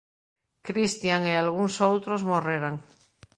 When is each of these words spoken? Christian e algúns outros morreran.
Christian 0.67 1.21
e 1.31 1.33
algúns 1.35 1.75
outros 1.91 2.21
morreran. 2.31 2.75